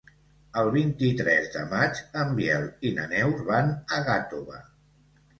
El 0.59 0.67
vint-i-tres 0.75 1.49
de 1.55 1.65
maig 1.73 1.99
en 2.21 2.33
Biel 2.39 2.65
i 2.91 2.93
na 2.95 3.05
Neus 3.11 3.43
van 3.51 3.69
a 3.99 4.01
Gàtova. 4.09 4.57